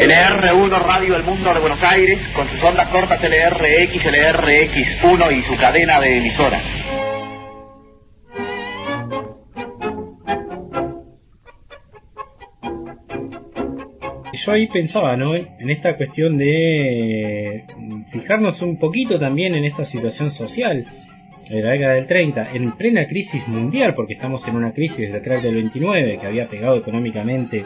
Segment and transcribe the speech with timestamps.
[0.00, 5.56] LR1 Radio El Mundo de Buenos Aires con sus ondas cortas LRX, LRX1 y su
[5.56, 6.64] cadena de emisoras.
[14.32, 15.36] Yo ahí pensaba, ¿no?
[15.36, 17.64] En esta cuestión de
[18.10, 21.05] fijarnos un poquito también en esta situación social
[21.48, 25.18] de la década del 30, en plena crisis mundial, porque estamos en una crisis desde
[25.18, 27.64] atrás del 29 que había pegado económicamente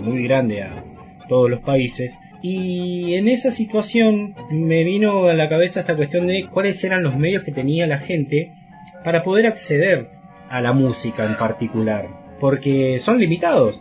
[0.00, 0.84] muy grande a
[1.28, 2.18] todos los países.
[2.42, 7.16] Y en esa situación me vino a la cabeza esta cuestión de cuáles eran los
[7.16, 8.52] medios que tenía la gente
[9.02, 10.10] para poder acceder
[10.50, 12.08] a la música en particular,
[12.40, 13.80] porque son limitados.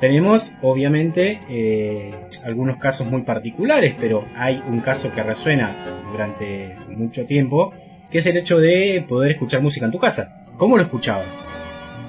[0.00, 5.76] Tenemos, obviamente, eh, algunos casos muy particulares, pero hay un caso que resuena
[6.10, 7.74] durante mucho tiempo,
[8.10, 10.44] que es el hecho de poder escuchar música en tu casa.
[10.56, 11.26] ¿Cómo lo escuchabas?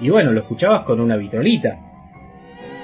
[0.01, 1.79] Y bueno, lo escuchabas con una vitrolita,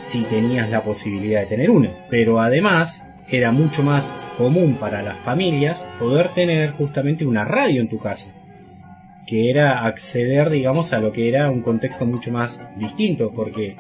[0.02, 1.92] si tenías la posibilidad de tener una.
[2.10, 7.90] Pero además, era mucho más común para las familias poder tener justamente una radio en
[7.90, 8.34] tu casa
[9.26, 13.76] que era acceder, digamos, a lo que era un contexto mucho más distinto, porque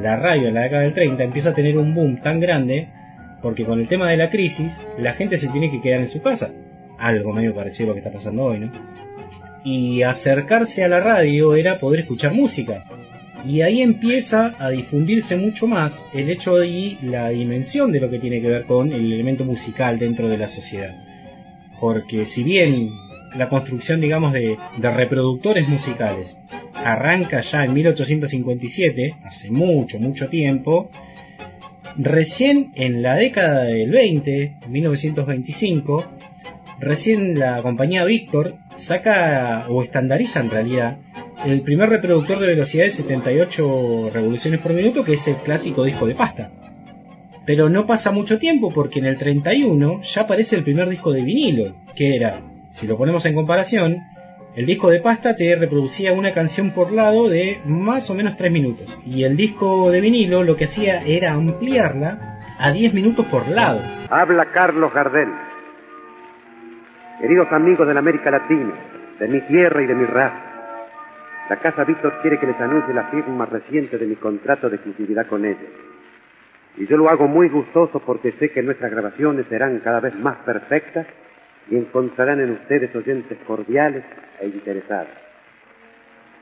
[0.00, 2.88] la radio en la década del 30 empieza a tener un boom tan grande
[3.40, 6.22] porque con el tema de la crisis la gente se tiene que quedar en su
[6.22, 6.52] casa.
[7.02, 8.72] Algo medio parecido a lo que está pasando hoy, ¿no?
[9.64, 12.84] Y acercarse a la radio era poder escuchar música.
[13.44, 18.20] Y ahí empieza a difundirse mucho más el hecho y la dimensión de lo que
[18.20, 20.94] tiene que ver con el elemento musical dentro de la sociedad.
[21.80, 22.90] Porque si bien
[23.36, 26.38] la construcción, digamos, de, de reproductores musicales
[26.72, 30.88] arranca ya en 1857, hace mucho, mucho tiempo,
[31.96, 36.21] recién en la década del 20, 1925,
[36.82, 40.98] recién la compañía Victor saca o estandariza en realidad
[41.44, 46.06] el primer reproductor de velocidad de 78 revoluciones por minuto, que es el clásico disco
[46.06, 46.50] de pasta.
[47.46, 51.22] Pero no pasa mucho tiempo porque en el 31 ya aparece el primer disco de
[51.22, 52.40] vinilo, que era,
[52.72, 53.98] si lo ponemos en comparación,
[54.54, 58.52] el disco de pasta te reproducía una canción por lado de más o menos 3
[58.52, 58.86] minutos.
[59.04, 63.80] Y el disco de vinilo lo que hacía era ampliarla a 10 minutos por lado.
[64.10, 65.51] Habla Carlos Gardel.
[67.22, 68.72] Queridos amigos de la América Latina,
[69.20, 70.42] de mi tierra y de mi raza,
[71.48, 75.28] la Casa Víctor quiere que les anuncie la firma reciente de mi contrato de exclusividad
[75.28, 75.68] con ella.
[76.76, 80.38] Y yo lo hago muy gustoso porque sé que nuestras grabaciones serán cada vez más
[80.38, 81.06] perfectas
[81.70, 84.02] y encontrarán en ustedes oyentes cordiales
[84.40, 85.12] e interesados.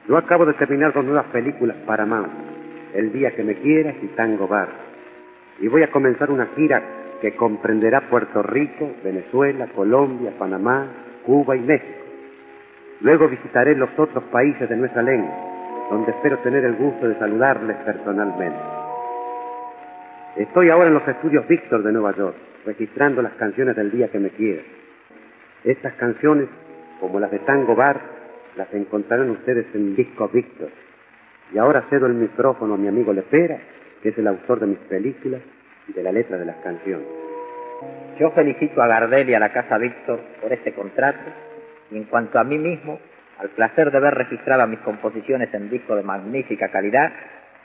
[0.09, 2.33] Yo acabo de terminar dos nuevas películas para Mount,
[2.95, 4.71] El día que me quieras y Tango Bar.
[5.61, 10.87] Y voy a comenzar una gira que comprenderá Puerto Rico, Venezuela, Colombia, Panamá,
[11.25, 11.99] Cuba y México.
[13.03, 15.35] Luego visitaré los otros países de nuestra lengua,
[15.91, 18.59] donde espero tener el gusto de saludarles personalmente.
[20.37, 24.19] Estoy ahora en los estudios Víctor de Nueva York, registrando las canciones del día que
[24.19, 24.63] me quiera.
[25.65, 26.49] Estas canciones,
[27.01, 28.01] como las de Tango Bar,
[28.57, 30.71] las encontrarán ustedes en Disco Víctor.
[31.53, 33.59] Y ahora cedo el micrófono a mi amigo Lepera,
[34.03, 35.41] que es el autor de mis películas
[35.93, 37.07] de la letra de las canciones.
[38.19, 41.19] Yo felicito a Gardel y a la Casa Víctor por este contrato
[41.91, 42.99] y en cuanto a mí mismo,
[43.39, 47.13] al placer de ver registradas mis composiciones en disco de magnífica calidad,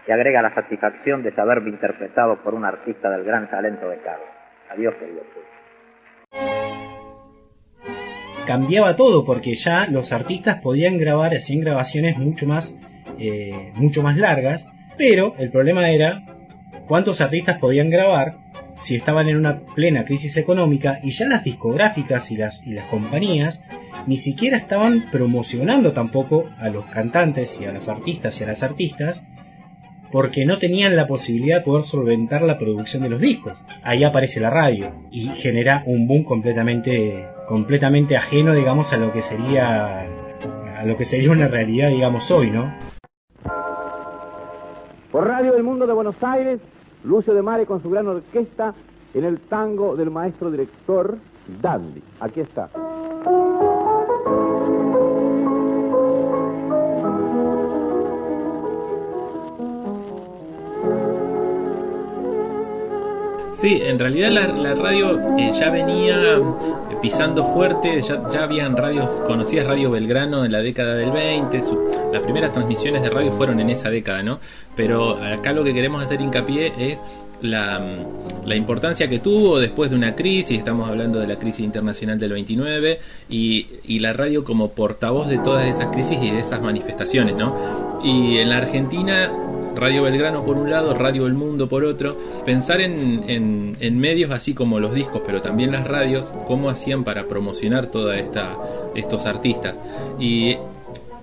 [0.05, 4.27] se agrega la satisfacción de saberme interpretado por un artista del gran talento de Carlos.
[4.69, 5.21] Adiós, querido
[8.45, 12.79] Cambiaba todo porque ya los artistas podían grabar, hacían grabaciones mucho más,
[13.19, 16.34] eh, mucho más largas, pero el problema era
[16.87, 18.37] cuántos artistas podían grabar
[18.77, 22.87] si estaban en una plena crisis económica y ya las discográficas y las, y las
[22.87, 23.63] compañías
[24.07, 28.63] ni siquiera estaban promocionando tampoco a los cantantes y a las artistas y a las
[28.63, 29.21] artistas
[30.11, 33.65] porque no tenían la posibilidad de poder solventar la producción de los discos.
[33.83, 39.21] Ahí aparece la radio y genera un boom completamente completamente ajeno, digamos, a lo que
[39.21, 40.01] sería
[40.77, 42.73] a lo que sería una realidad, digamos, hoy, ¿no?
[45.11, 46.59] Por Radio del Mundo de Buenos Aires,
[47.05, 48.73] Lucio de Mare con su gran orquesta
[49.13, 51.17] en el tango del maestro director
[51.61, 52.01] Dandy.
[52.19, 52.69] Aquí está.
[63.55, 66.41] Sí, en realidad la, radio eh, ya venía eh,
[67.01, 71.61] pisando fuerte, ya, ya, habían radios, conocías Radio Belgrano en la década del 20,
[72.11, 74.41] las primeras transmisiones de radio fueron en esa década, ¿no?
[74.75, 76.99] Pero acá lo que queremos hacer hincapié es
[77.41, 77.81] la,
[78.45, 82.33] la, importancia que tuvo después de una crisis, estamos hablando de la crisis internacional del
[82.33, 82.99] 29,
[83.29, 87.55] y, y, la radio como portavoz de todas esas crisis y de esas manifestaciones, ¿no?
[88.03, 89.31] Y en la Argentina,
[89.75, 94.53] Radio Belgrano por un lado, Radio El Mundo por otro, pensar en, en, medios así
[94.53, 98.57] como los discos, pero también las radios, cómo hacían para promocionar toda esta
[98.95, 99.77] estos artistas.
[100.19, 100.57] Y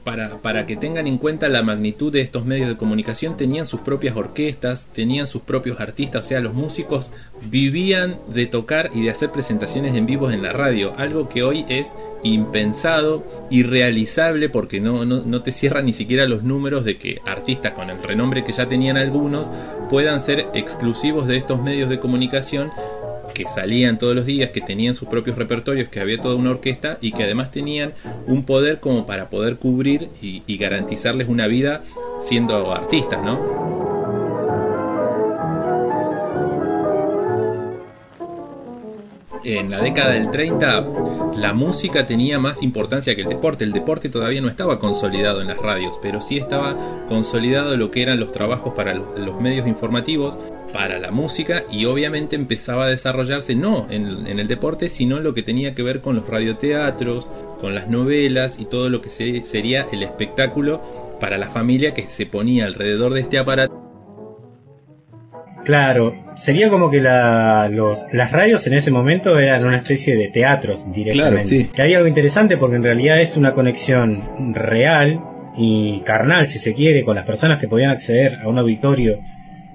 [0.04, 3.80] para, para, que tengan en cuenta la magnitud de estos medios de comunicación, tenían sus
[3.80, 7.10] propias orquestas, tenían sus propios artistas, o sea, los músicos
[7.50, 11.64] vivían de tocar y de hacer presentaciones en vivos en la radio, algo que hoy
[11.68, 11.88] es
[12.22, 17.72] impensado, irrealizable, porque no, no, no te cierran ni siquiera los números de que artistas
[17.72, 19.50] con el renombre que ya tenían algunos
[19.90, 22.70] puedan ser exclusivos de estos medios de comunicación
[23.32, 26.98] que salían todos los días, que tenían sus propios repertorios, que había toda una orquesta
[27.00, 27.94] y que además tenían
[28.26, 31.82] un poder como para poder cubrir y, y garantizarles una vida
[32.22, 33.82] siendo artistas, ¿no?
[39.44, 40.86] en la década del 30
[41.36, 43.64] la música tenía más importancia que el deporte.
[43.64, 46.76] El deporte todavía no estaba consolidado en las radios, pero sí estaba
[47.08, 50.36] consolidado lo que eran los trabajos para los medios informativos,
[50.72, 55.24] para la música y obviamente empezaba a desarrollarse no en, en, el deporte, sino en
[55.24, 57.28] lo que tenía que ver con los radioteatros,
[57.60, 60.82] con las novelas y todo lo que se, sería el espectáculo
[61.20, 63.82] para la familia que se ponía alrededor de este aparato.
[65.64, 70.28] Claro, sería como que la, los, las radios en ese momento eran una especie de
[70.28, 71.46] teatros directamente.
[71.46, 71.70] Claro, sí.
[71.72, 75.20] Que hay algo interesante porque en realidad es una conexión real
[75.56, 79.20] y carnal, si se quiere, con las personas que podían acceder a un auditorio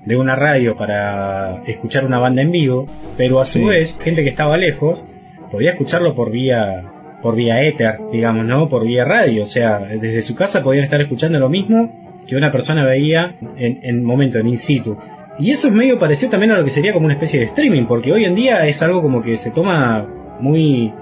[0.07, 2.85] de una radio para escuchar una banda en vivo,
[3.17, 3.65] pero a su Sí.
[3.65, 5.03] vez, gente que estaba lejos
[5.51, 6.83] podía escucharlo por vía
[7.21, 8.69] por vía éter, digamos, ¿no?
[8.69, 11.91] Por vía radio, o sea, desde su casa podían estar escuchando lo mismo
[12.27, 14.95] que una persona veía en, en momento, en in situ.
[15.39, 17.85] Y eso es medio parecido también a lo que sería como una especie de streaming,
[17.85, 20.05] porque hoy en día es algo como que se toma
[20.39, 20.93] muy,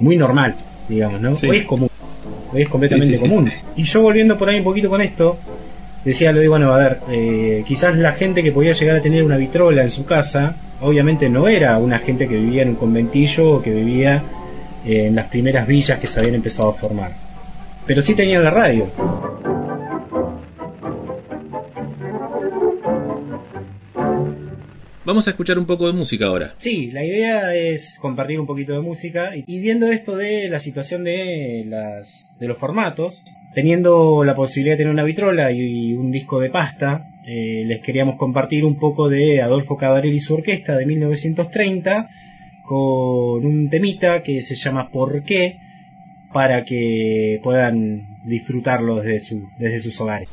[0.00, 0.54] muy normal,
[0.88, 1.36] digamos, ¿no?
[1.36, 1.48] Sí.
[1.48, 1.90] Hoy es común,
[2.52, 3.52] hoy es completamente Sí, común.
[3.76, 5.36] Y yo volviendo por ahí un poquito con esto,
[6.04, 9.22] decía lo de, bueno, a ver, eh, quizás la gente que podía llegar a tener
[9.22, 13.50] una vitrola en su casa, obviamente no era una gente que vivía en un conventillo
[13.50, 14.22] o que vivía
[14.86, 17.12] eh, en las primeras villas que se habían empezado a formar.
[17.86, 18.86] Pero sí tenían la radio.
[25.04, 26.54] Vamos a escuchar un poco de música ahora.
[26.58, 30.60] Sí, la idea es compartir un poquito de música y, y viendo esto de la
[30.60, 33.22] situación de las de los formatos,
[33.54, 38.16] teniendo la posibilidad de tener una vitrola y, un disco de pasta, eh, les queríamos
[38.16, 42.08] compartir un poco de Adolfo Cabarel y su orquesta de 1930
[42.64, 45.58] con un temita que se llama ¿Por qué?
[46.32, 50.28] para que puedan disfrutarlo desde, su, desde sus hogares.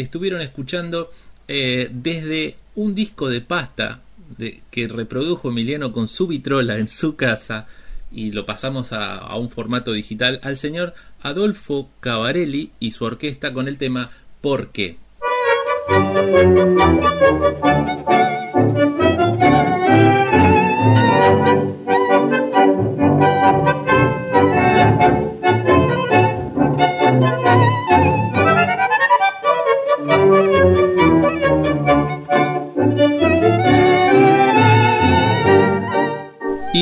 [0.00, 1.10] Estuvieron escuchando
[1.48, 4.00] eh, desde un disco de pasta
[4.70, 7.66] que reprodujo Emiliano con su vitrola en su casa
[8.12, 13.52] y lo pasamos a, a un formato digital al señor Adolfo Cavarelli y su orquesta
[13.52, 14.96] con el tema ¿Por qué?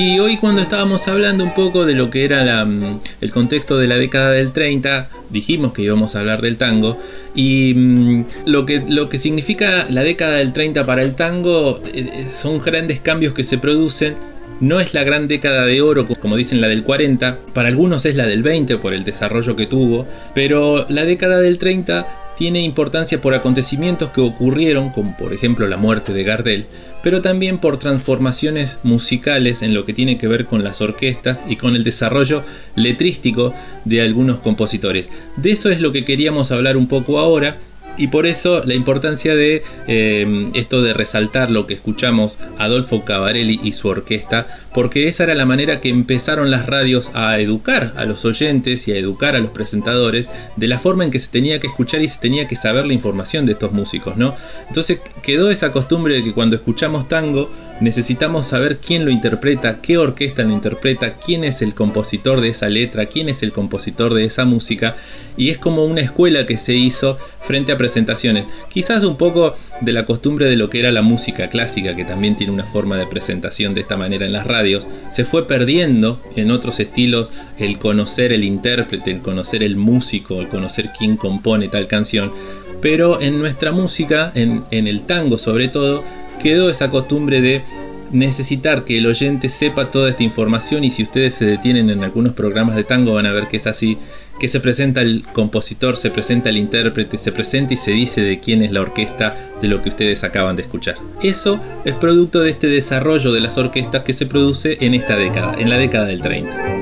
[0.08, 3.86] Y hoy cuando estábamos hablando un poco de lo que era mm, el contexto de
[3.86, 6.98] la década del 30, dijimos que íbamos a hablar del tango.
[7.34, 12.08] Y mm, lo, que, lo que significa la década del 30 para el tango eh,
[12.10, 14.16] eh, son grandes cambios que se producen.
[14.60, 18.16] No es la gran década de oro, como dicen la del 40, para algunos es
[18.16, 22.06] la del 20 por el desarrollo que tuvo, pero la década del 30
[22.38, 26.66] tiene importancia por acontecimientos que ocurrieron, como por ejemplo la muerte de Gardel,
[27.02, 31.56] pero también por transformaciones musicales en lo que tiene que ver con las orquestas y
[31.56, 32.44] con el desarrollo
[32.76, 33.54] letrístico
[33.84, 35.10] de algunos compositores.
[35.36, 37.58] De eso es lo que queríamos hablar un poco ahora
[37.98, 43.60] y por eso la importancia de eh, esto de resaltar lo que escuchamos Adolfo Cavarelli
[43.62, 48.04] y su orquesta, porque esa era la manera que empezaron las radios a educar a
[48.04, 51.60] los oyentes y a educar a los presentadores de la forma en que se tenía
[51.60, 54.34] que escuchar y se tenía que saber la información de estos músicos, ¿no?
[54.68, 57.50] Entonces quedó esa costumbre de que cuando escuchamos tango
[57.80, 62.68] necesitamos saber quién lo interpreta, qué orquesta lo interpreta, quién es el compositor de esa
[62.68, 64.96] letra, quién es el compositor de esa música,
[65.36, 68.46] y es como una escuela que se hizo frente a presentaciones.
[68.68, 72.36] Quizás un poco de la costumbre de lo que era la música clásica, que también
[72.36, 76.50] tiene una forma de presentación de esta manera en las radios, se fue perdiendo en
[76.50, 81.86] otros estilos el conocer el intérprete, el conocer el músico, el conocer quién compone tal
[81.86, 82.32] canción.
[82.80, 86.04] Pero en nuestra música, en, en el tango sobre todo,
[86.38, 87.62] quedó esa costumbre de
[88.10, 92.32] necesitar que el oyente sepa toda esta información y si ustedes se detienen en algunos
[92.32, 93.98] programas de tango van a ver que es así,
[94.38, 98.40] que se presenta el compositor, se presenta el intérprete, se presenta y se dice de
[98.40, 100.96] quién es la orquesta de lo que ustedes acaban de escuchar.
[101.22, 105.54] Eso es producto de este desarrollo de las orquestas que se produce en esta década,
[105.58, 106.77] en la década del 30.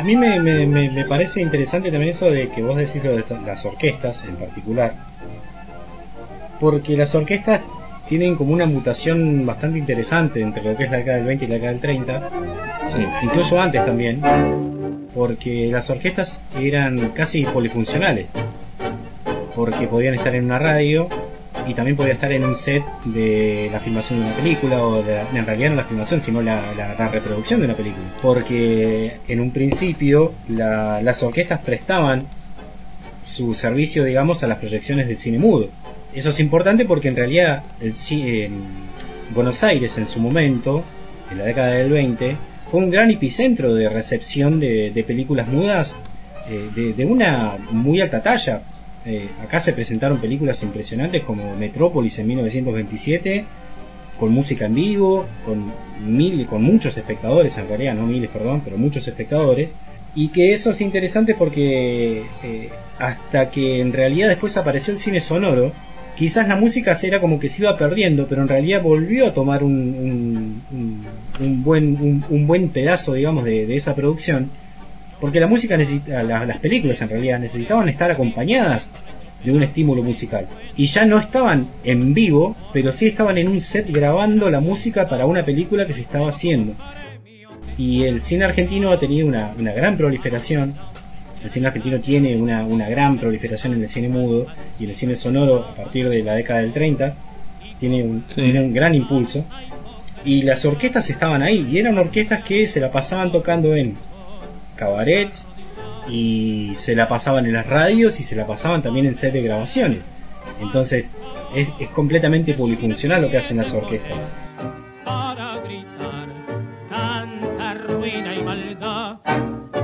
[0.00, 3.22] A mí me, me, me, parece interesante también eso de que vos decís lo de
[3.44, 4.94] las orquestas en particular.
[6.58, 7.60] Porque las orquestas
[8.08, 11.48] tienen como una mutación bastante interesante entre lo que es la década del 20 y
[11.48, 12.30] la década del 30.
[13.24, 14.22] Incluso antes también.
[15.14, 18.28] Porque las orquestas eran casi polifuncionales.
[19.54, 21.10] Porque podían estar en una radio,
[21.66, 25.46] y también podía estar en un set de la filmación de una película o en
[25.46, 28.04] realidad no la filmación sino la, reproducción de una película.
[28.22, 32.24] Porque en un principio las orquestas prestaban
[33.24, 35.68] su servicio digamos a las proyecciones del cine mudo.
[36.14, 37.62] Eso es importante porque en realidad
[39.34, 40.82] Buenos Aires en su momento
[41.30, 42.36] en la década del 20
[42.70, 45.94] fue un gran epicentro de recepción de, películas mudas
[46.48, 48.62] eh, de, de una muy alta talla
[49.06, 53.44] eh, acá se presentaron películas impresionantes como Metrópolis en 1927,
[54.18, 55.72] con música en vivo, con,
[56.06, 59.70] mil, con muchos espectadores, en realidad no miles, perdón, pero muchos espectadores.
[60.14, 65.20] Y que eso es interesante porque eh, hasta que en realidad después apareció el cine
[65.20, 65.72] sonoro,
[66.16, 69.62] quizás la música era como que se iba perdiendo, pero en realidad volvió a tomar
[69.62, 70.60] un,
[71.40, 74.50] un, buen, un, buen pedazo, digamos, de esa producción
[75.20, 78.84] porque la música necesita, las películas en realidad necesitaban estar acompañadas
[79.44, 80.46] de un estímulo musical.
[80.76, 85.08] Y ya no estaban en vivo, pero sí estaban en un set grabando la música
[85.08, 86.74] para una película que se estaba haciendo.
[87.76, 90.74] Y el cine argentino ha tenido una, gran proliferación.
[91.42, 94.46] El cine argentino tiene una, gran proliferación en el cine mudo
[94.78, 97.14] y en el cine sonoro a partir de la década del 30.
[97.78, 99.44] Tiene un, tiene un gran impulso.
[100.22, 103.96] Y las orquestas estaban ahí, y eran orquestas que se la pasaban tocando en
[104.80, 105.46] cabarets
[106.08, 109.42] y se la pasaban en las radios y se la pasaban también en set de
[109.42, 110.08] grabaciones.
[110.60, 111.12] Entonces
[111.54, 114.16] es, completamente polifuncional lo que hacen las orquestas.
[115.04, 116.28] Para gritar
[116.88, 119.18] tanta ruina y maldad,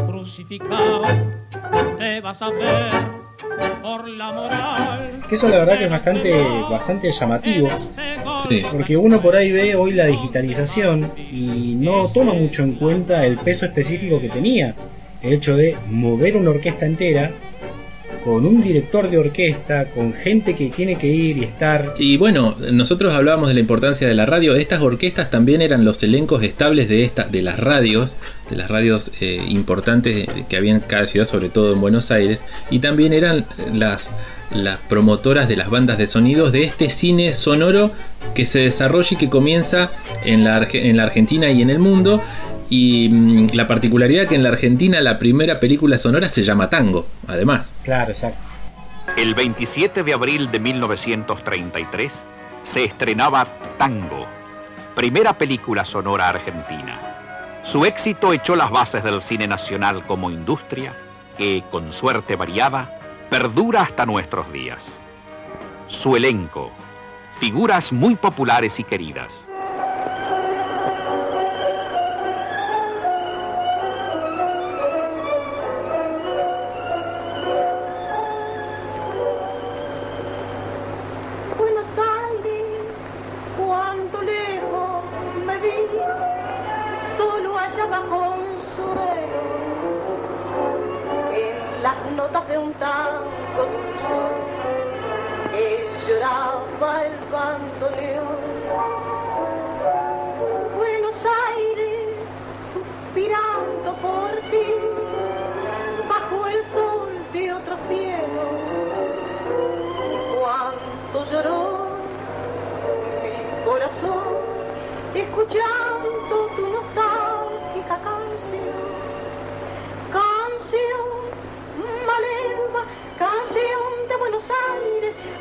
[0.06, 1.02] crucificado
[1.98, 2.92] te vas a ver
[3.82, 5.22] por la moral.
[5.28, 7.68] Que eso la verdad que es bastante, bastante llamativo.
[8.72, 13.38] Porque uno por ahí ve hoy la digitalización y no toma mucho en cuenta el
[13.38, 14.74] peso específico que tenía.
[15.22, 17.32] El hecho de mover una orquesta entera
[18.26, 21.94] con un director de orquesta, con gente que tiene que ir y estar.
[21.96, 24.56] Y bueno, nosotros hablábamos de la importancia de la radio.
[24.56, 28.16] Estas orquestas también eran los elencos estables de esta, de las radios,
[28.50, 32.42] de las radios eh, importantes que había en cada ciudad, sobre todo en Buenos Aires,
[32.68, 34.10] y también eran las
[34.50, 37.90] las promotoras de las bandas de sonidos de este cine sonoro
[38.32, 39.90] que se desarrolla y que comienza
[40.24, 42.22] en la, en la Argentina y en el mundo.
[42.68, 47.06] Y mm, la particularidad que en la Argentina la primera película sonora se llama Tango,
[47.26, 47.72] además.
[47.84, 48.38] Claro, exacto.
[49.16, 52.24] El 27 de abril de 1933
[52.62, 53.46] se estrenaba
[53.78, 54.26] Tango,
[54.94, 57.60] primera película sonora argentina.
[57.62, 60.94] Su éxito echó las bases del cine nacional como industria
[61.38, 62.98] que, con suerte variada,
[63.30, 65.00] perdura hasta nuestros días.
[65.86, 66.70] Su elenco,
[67.38, 69.48] figuras muy populares y queridas.
[92.16, 94.18] Notas de un tango dulce,
[95.50, 98.36] que lloraba el bandoneón.
[100.76, 101.16] Buenos
[101.54, 102.16] Aires,
[102.72, 104.66] suspirando por ti,
[106.08, 108.86] bajo el sol de otro cielo
[110.40, 111.88] cuánto lloró
[113.22, 114.24] mi corazón
[115.14, 115.75] escuchando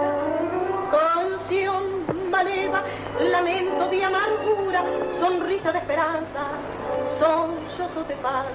[0.90, 2.83] Canción maleva,
[3.20, 4.85] lamento de amargura,
[5.18, 6.42] sonrisa de esperanza,
[7.18, 8.47] son sosos de pasión.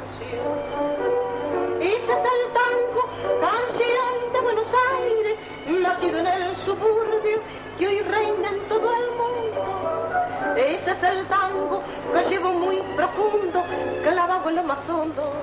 [1.80, 3.10] Ese es el tango,
[3.42, 4.68] canción de Buenos
[5.00, 5.38] Aires,
[5.82, 7.40] nacido en el suburbio
[7.80, 10.56] que hoy reina en todo el mundo.
[10.56, 11.82] Ese es el tango
[12.14, 13.64] que llevo muy profundo,
[14.04, 15.34] clavado en lo más hondo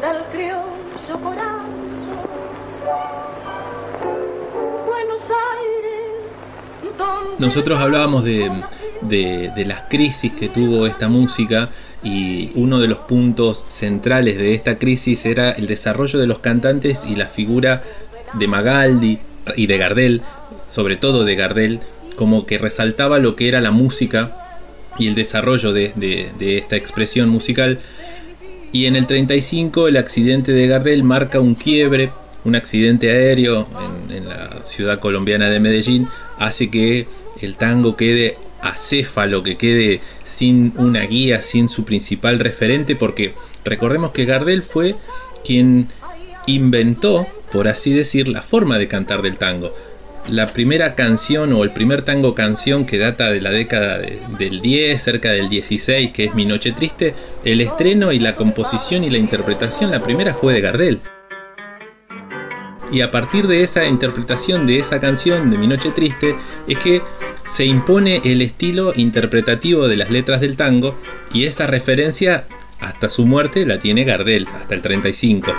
[0.00, 1.62] del criollo corazón.
[4.86, 8.50] Buenos Aires, donde Nosotros hablábamos de,
[9.02, 11.68] de- de las crisis que tuvo esta música
[12.02, 17.04] y uno de los puntos centrales de esta crisis era el desarrollo de los cantantes
[17.04, 17.82] y la figura
[18.34, 19.18] de Magaldi
[19.56, 20.22] y de Gardel,
[20.68, 21.80] sobre todo de Gardel,
[22.16, 24.36] como que resaltaba lo que era la música
[24.98, 27.78] y el desarrollo de, de- de esta expresión musical.
[28.72, 32.10] Y en el 35 el accidente de Gardel marca un quiebre,
[32.44, 33.68] un accidente aéreo
[34.08, 36.08] en, la ciudad colombiana de Medellín,
[36.38, 37.06] hace que
[37.40, 44.12] el tango quede acéfalo, que quede sin una guía, sin su principal referente, porque recordemos
[44.12, 44.96] que Gardel fue
[45.44, 45.88] quien
[46.46, 49.74] inventó, por así decir, la forma de cantar del tango.
[50.30, 54.60] La primera canción o el primer tango canción que data de la década de- del
[54.62, 59.10] 10, cerca del 16, que es Mi Noche Triste, el estreno y la composición y
[59.10, 61.00] la interpretación, la primera fue de Gardel.
[62.92, 66.36] Y a partir de esa interpretación de esa canción de Mi Noche Triste
[66.68, 67.02] es que
[67.48, 70.94] se impone el estilo interpretativo de las letras del tango
[71.32, 72.44] y esa referencia
[72.80, 75.52] hasta su muerte la tiene Gardel, hasta el 35.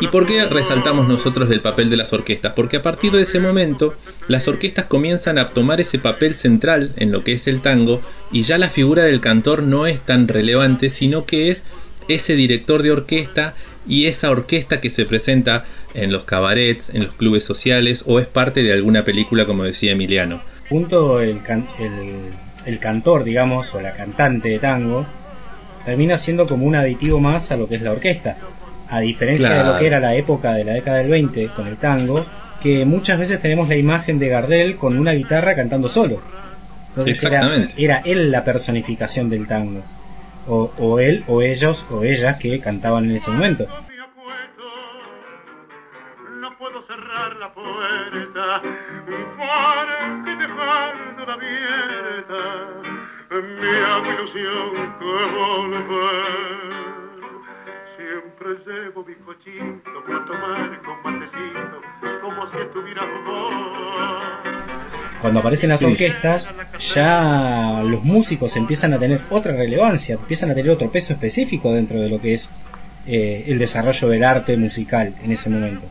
[0.00, 2.52] ¿Y por qué resaltamos nosotros del papel de las orquestas?
[2.54, 3.94] Porque a partir de ese momento
[4.28, 8.42] las orquestas comienzan a tomar ese papel central en lo que es el tango y
[8.42, 11.64] ya la figura del cantor no es tan relevante, sino que es
[12.08, 13.54] ese director de orquesta
[13.88, 18.26] y esa orquesta que se presenta en los cabarets, en los clubes sociales o es
[18.26, 20.40] parte de alguna película como decía Emiliano.
[20.68, 22.16] Punto el, can- el,
[22.66, 25.06] el cantor, digamos, o la cantante de tango,
[25.84, 28.36] termina siendo como un aditivo más a lo que es la orquesta.
[28.88, 31.76] A diferencia de lo que era la época de la década del 20 con el
[31.76, 32.24] tango,
[32.62, 36.20] que muchas veces tenemos la imagen de Gardel con una guitarra cantando solo.
[36.90, 37.74] Entonces era, Exactamente.
[37.84, 39.82] era él la personificación del tango.
[40.48, 43.66] O, él, o ellos, o ellas que cantaban en ese momento.
[46.40, 48.62] No puedo cerrar la puerta
[49.36, 52.76] porque dejándola abierta
[53.30, 55.04] me hago ilusión que
[55.34, 56.56] volver.
[57.96, 61.82] Siempre llevo mi cochito para tomar con matecito
[62.22, 64.35] como si estuviera vos.
[65.20, 65.86] Cuando aparecen las Sí.
[65.86, 66.52] orquestas,
[66.94, 72.00] ya los músicos empiezan a tener otra relevancia, empiezan a tener otro peso específico dentro
[72.00, 72.48] de lo que es
[73.08, 75.82] eh, el desarrollo del arte musical en ese momento.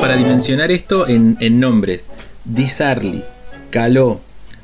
[0.00, 2.04] Para dimensionar esto en, en nombres,
[2.44, 3.22] Di Sarli,
[3.70, 4.20] Caló,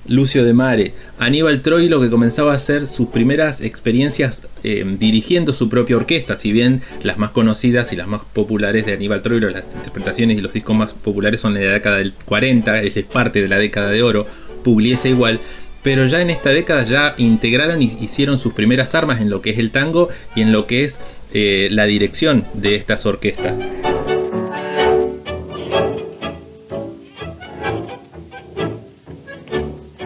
[0.07, 5.69] Lucio de Mare, Aníbal Troilo que comenzaba a hacer sus primeras experiencias eh, dirigiendo su
[5.69, 9.67] propia orquesta, si bien las más conocidas y las más populares de Aníbal Troilo, las
[9.75, 13.49] interpretaciones y los discos más populares son de la década del 40, es parte de
[13.49, 14.27] la década de oro,
[14.63, 15.41] Pugliese igual,
[15.83, 19.51] pero ya en esta década ya integraron y hicieron sus primeras armas en lo que
[19.51, 20.99] es el tango y en lo que es
[21.33, 23.61] eh, la dirección de estas orquestas.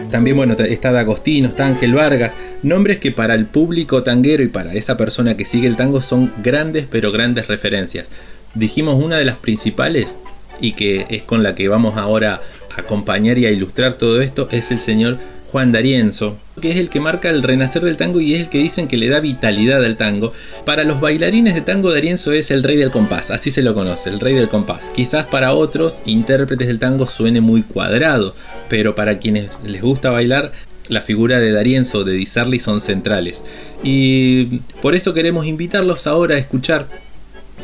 [0.09, 4.73] También, bueno, está D'Agostino, está Ángel Vargas, nombres que para el público tanguero y para
[4.73, 8.09] esa persona que sigue el tango son grandes, pero grandes referencias.
[8.55, 10.17] Dijimos una de las principales
[10.59, 12.41] y que es con la que vamos ahora
[12.75, 15.17] a acompañar y a ilustrar todo esto, es el señor
[15.51, 18.57] Juan D'Arienzo, que es el que marca el renacer del tango y es el que
[18.57, 20.33] dicen que le da vitalidad al tango.
[20.65, 24.09] Para los bailarines de tango, D'Arienzo es el rey del compás, así se lo conoce,
[24.09, 24.85] el rey del compás.
[24.95, 28.35] Quizás para otros intérpretes del tango suene muy cuadrado,
[28.69, 30.51] pero para quienes les gusta bailar,
[30.87, 33.43] la figura de D'Arienzo, de Di Sarli son centrales.
[33.83, 36.87] Y por eso queremos invitarlos ahora a escuchar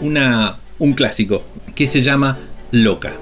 [0.02, 2.38] una, un clásico que se llama
[2.72, 3.14] Loca.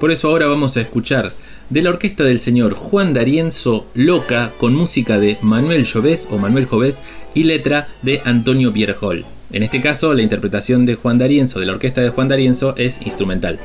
[0.00, 1.32] Por eso ahora vamos a escuchar
[1.70, 6.66] de la orquesta del señor Juan D'Arienzo Loca con música de Manuel Jovés o Manuel
[6.66, 7.00] Jovés
[7.34, 9.26] y letra de Antonio Pierjol.
[9.50, 13.00] En este caso, la interpretación de Juan D'Arienzo de la orquesta de Juan D'Arienzo es
[13.02, 13.58] instrumental.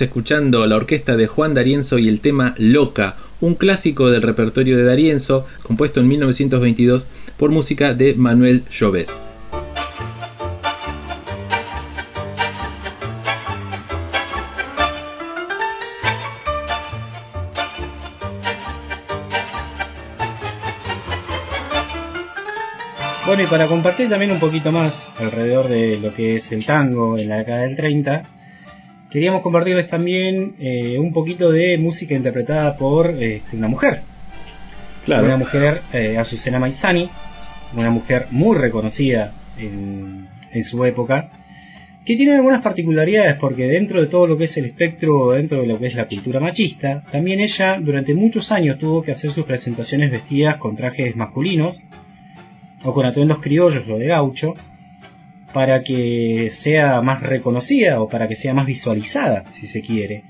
[0.00, 4.84] Escuchando la orquesta de Juan D'Arienzo y el tema Loca, un clásico del repertorio de
[4.84, 7.06] D'Arienzo, compuesto en 1922
[7.36, 9.08] por música de Manuel Lloves.
[23.26, 27.18] Bueno, y para compartir también un poquito más alrededor de lo que es el tango
[27.18, 28.37] en la década del 30,
[29.10, 34.02] queríamos compartirles también eh, un poquito de música interpretada por este, una mujer.
[35.04, 35.26] Claro.
[35.26, 37.08] Una mujer, eh, Azucena Maizani,
[37.74, 41.30] una mujer muy reconocida en, en su época,
[42.04, 45.66] que tiene algunas particularidades porque dentro de todo lo que es el espectro, dentro de
[45.66, 49.44] lo que es la cultura machista, también ella durante muchos años tuvo que hacer sus
[49.44, 51.82] presentaciones vestidas con trajes masculinos
[52.82, 54.54] o con atuendos criollos o de gaucho
[55.58, 60.22] para que sea más reconocida o para que sea más visualizada, si se quiere.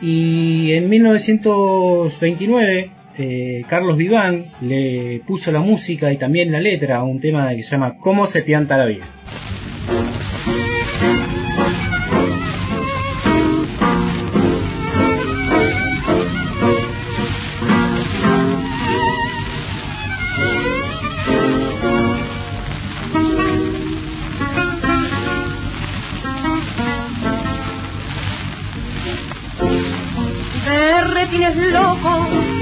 [0.00, 7.02] Y en 1929 eh, Carlos Viván le puso la música y también la letra a
[7.02, 9.06] un tema que se llama ¿Cómo se pianta la vida?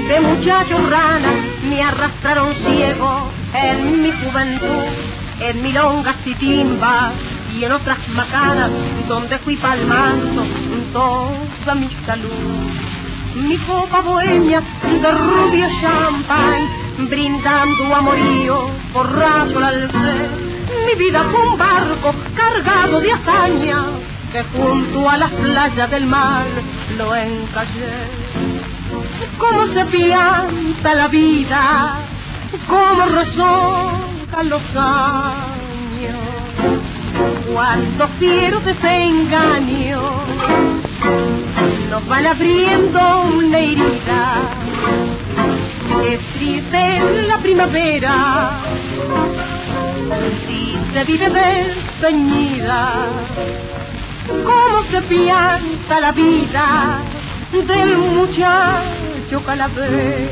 [0.07, 1.33] De muchachos ranas,
[1.67, 4.83] me arrastraron ciego en mi juventud,
[5.39, 7.13] en milongas y timbas
[7.55, 8.71] y en otras macanas,
[9.07, 10.43] donde fui palmando
[10.93, 12.31] toda mi salud.
[13.35, 16.69] Mi copa bohemia de rubio champagne,
[17.09, 20.29] brindando amorío, borracho la alcé.
[20.85, 23.85] Mi vida fue un barco cargado de hazaña,
[24.31, 26.45] que junto a las playas del mar
[26.97, 28.24] lo encallé.
[29.37, 31.99] Cómo se pianta la vida,
[32.67, 36.15] cómo rezongan los años,
[37.51, 40.03] cuántos fieros desengaños
[41.89, 44.49] nos van abriendo una herida.
[46.03, 48.61] Es triste la primavera,
[50.47, 53.07] si se vive desteñida
[54.27, 57.01] cómo se piensa la vida
[57.51, 60.29] del muchacho calavera.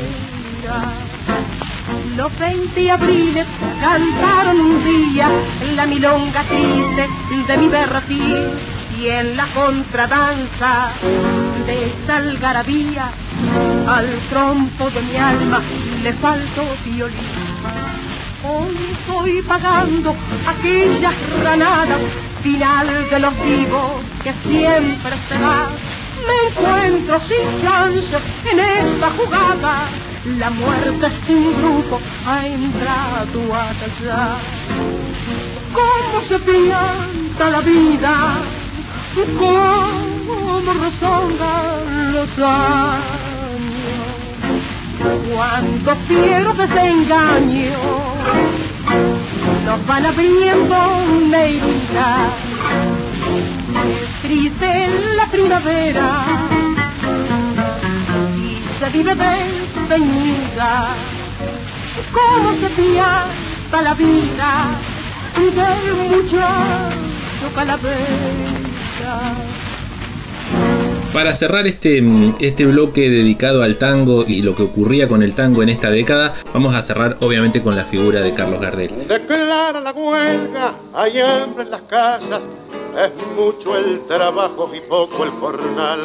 [2.16, 3.46] Los 20 abriles
[3.80, 5.30] cantaron un día
[5.74, 7.08] la milonga triste
[7.46, 8.50] de mi berretín
[8.98, 10.92] y en la contradanza
[11.66, 13.10] de esa algarabía
[13.88, 15.60] al trompo de mi alma
[16.02, 17.18] le faltó violín.
[18.46, 20.14] Hoy estoy pagando
[20.46, 22.00] aquellas granadas
[22.42, 25.68] final de los vivos que siempre se va.
[26.26, 28.16] Me encuentro sin chance
[28.50, 29.88] en esta jugada.
[30.38, 34.40] La muerte sin grupo ha entrado a callar.
[35.72, 38.42] ¿Cómo se pianta la vida?
[39.38, 43.24] ¿Cómo rezongan los años?
[45.30, 47.78] Cuántos fieros desengaños
[49.64, 50.76] nos van abriendo
[51.22, 52.93] una herida.
[53.74, 56.24] Es triste la primavera
[58.36, 60.94] y se vive despeñida.
[62.12, 64.80] ¿Cómo se pianta la vida
[65.36, 69.34] del muchacho calavera?
[71.12, 72.02] Para cerrar este,
[72.40, 76.34] este bloque dedicado al tango y lo que ocurría con el tango en esta década,
[76.52, 78.90] vamos a cerrar obviamente con la figura de Carlos Gardel.
[79.06, 82.42] Declara la huelga, hay hambre en las casas,
[82.98, 86.00] es mucho el trabajo y poco el jornal.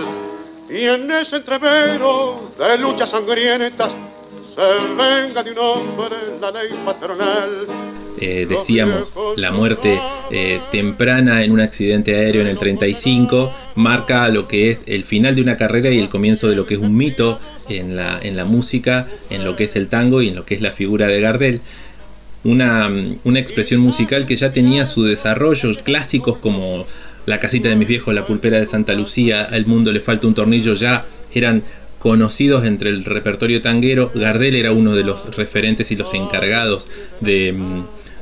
[0.69, 3.91] Y en ese entrevero de luchas sangrientas
[4.55, 4.61] se
[4.95, 7.67] venga de un hombre la ley patronal.
[8.21, 14.47] Eh, decíamos, la muerte eh, temprana en un accidente aéreo en el 35 marca lo
[14.47, 16.97] que es el final de una carrera y el comienzo de lo que es un
[16.97, 20.45] mito en la, en la música, en lo que es el tango y en lo
[20.45, 21.61] que es la figura de Gardel.
[22.43, 22.89] Una,
[23.23, 26.85] una expresión musical que ya tenía su desarrollo, clásicos como
[27.25, 30.33] La casita de mis viejos, La pulpera de Santa Lucía, El mundo le falta un
[30.33, 31.63] tornillo, ya eran
[31.99, 34.11] conocidos entre el repertorio tanguero.
[34.15, 36.87] Gardel era uno de los referentes y los encargados
[37.19, 37.53] de,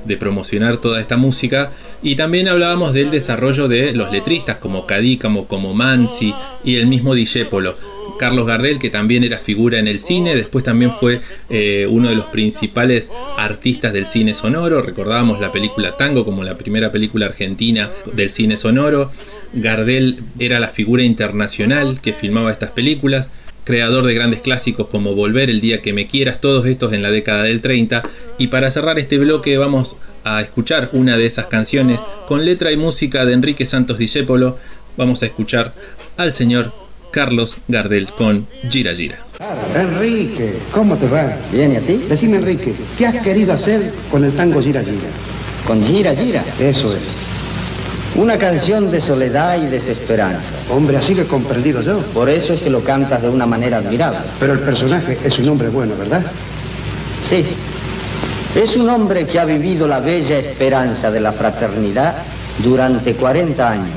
[0.08, 1.72] de promocionar toda esta música.
[2.02, 7.14] Y también hablábamos del desarrollo de los letristas como Cadícamo, como Mansi y el mismo
[7.14, 7.76] Dijépolo.
[8.18, 12.16] Carlos Gardel, que también era figura en el cine, después también fue eh, uno de
[12.16, 14.82] los principales artistas del cine sonoro.
[14.82, 19.12] Recordábamos la película Tango como la primera película argentina del cine sonoro.
[19.54, 23.30] Gardel era la figura internacional que filmaba estas películas
[23.68, 27.12] creador de grandes clásicos como Volver, El día que me quieras, todos estos en la
[27.12, 28.02] década del 30.
[28.38, 32.00] Y para cerrar este bloque vamos a escuchar una de esas canciones
[32.30, 34.58] con letra y música de Enrique Santos Discépolo.
[34.96, 35.74] Vamos a escuchar
[36.16, 36.72] al señor
[37.12, 39.20] Carlos Gardel con Gira Gira.
[39.76, 41.36] Enrique, ¿cómo te va?
[41.52, 42.06] Bien, ¿y a ti?
[42.08, 45.10] Decime, Enrique, ¿qué has querido hacer con el tango Gira Gira?
[45.66, 46.46] Con Gira Gira.
[46.58, 47.27] Eso es.
[48.16, 50.54] Una canción de soledad y desesperanza.
[50.72, 52.00] Hombre, así lo he comprendido yo.
[52.14, 54.20] Por eso es que lo cantas de una manera admirable.
[54.40, 56.24] Pero el personaje es un hombre bueno, ¿verdad?
[57.30, 57.46] Sí.
[58.56, 62.16] Es un hombre que ha vivido la bella esperanza de la fraternidad
[62.64, 63.96] durante 40 años.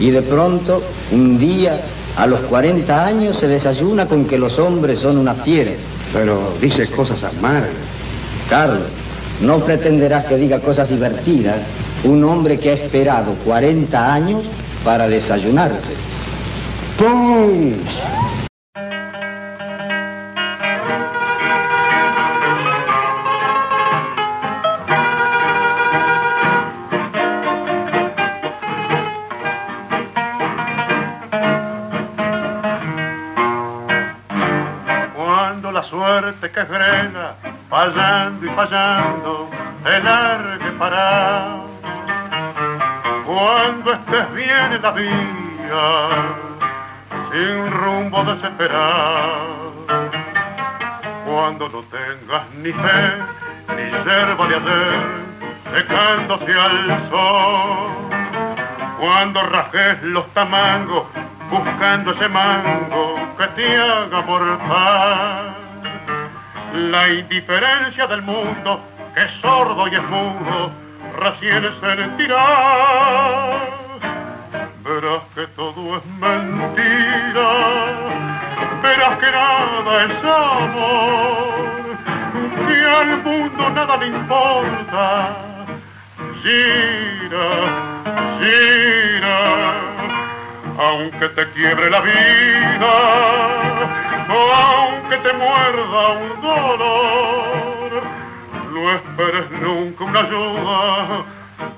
[0.00, 1.82] Y de pronto, un día,
[2.16, 5.72] a los 40 años, se desayuna con que los hombres son una fiera.
[6.12, 7.70] Pero dice cosas amargas.
[8.50, 8.88] Carlos,
[9.40, 11.56] no pretenderás que diga cosas divertidas
[12.04, 14.42] un hombre que ha esperado 40 años
[14.84, 15.94] para desayunarse.
[16.98, 17.74] ¡Pum!
[35.16, 37.34] Cuando la suerte que frena,
[37.70, 39.48] fallando y fallando,
[39.84, 41.11] te largue para.
[44.64, 46.08] En la vía,
[47.32, 49.72] sin rumbo desesperado.
[51.26, 53.16] Cuando no tengas ni fe,
[53.76, 55.00] ni yerba de ayer,
[55.74, 57.90] secándose al sol.
[59.00, 61.04] Cuando rajes los tamangos,
[61.50, 65.56] buscando ese mango que te haga mortal.
[66.90, 68.80] La indiferencia del mundo,
[69.14, 70.70] que es sordo y es mudo,
[71.18, 73.81] recién sentirá.
[74.84, 77.50] Verás que todo es mentira,
[78.82, 81.98] verás que nada es amor,
[82.66, 85.36] que al mundo nada le importa.
[86.42, 87.48] Gira,
[88.40, 89.38] gira,
[90.78, 92.94] aunque te quiebre la vida,
[94.28, 98.02] o aunque te muerda un dolor,
[98.72, 101.24] no esperes nunca una ayuda,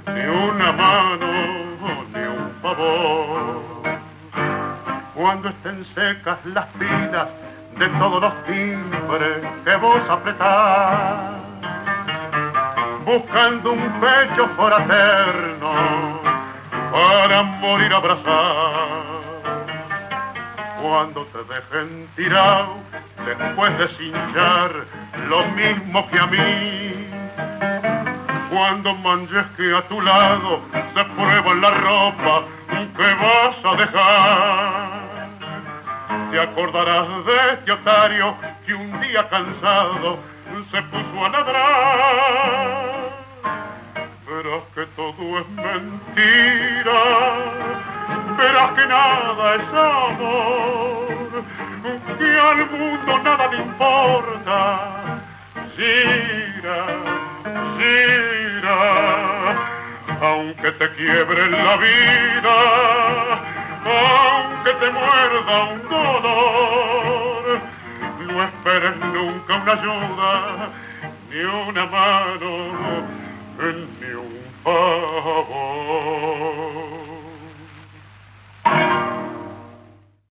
[0.06, 1.73] ni una mano,
[5.14, 7.28] Cuando estén secas las vidas
[7.78, 11.32] de todos los timbres que vos apretás,
[13.04, 15.74] buscando un pecho fraterno
[16.90, 19.20] para morir abrazado.
[20.80, 22.76] Cuando te dejen tirado
[23.26, 24.70] después de cinchar
[25.28, 26.93] lo mismo que a mí.
[28.54, 30.60] Cuando manches que a tu lado
[30.94, 32.44] se prueba la ropa
[32.96, 35.04] que vas a dejar.
[36.30, 40.20] Te acordarás de este otario que un día cansado
[40.70, 42.84] se puso a ladrar.
[44.24, 47.00] Verás que todo es mentira,
[48.38, 51.08] verás que nada es amor,
[52.18, 54.60] que al mundo nada le importa.
[55.76, 56.86] Gira,
[57.78, 58.43] gira,
[60.20, 62.54] aunque te quiebre la vida,
[63.84, 67.60] aunque te muerda un dolor,
[68.26, 70.70] no esperes nunca una ayuda,
[71.30, 72.50] ni una mano,
[74.00, 76.04] ni un favor.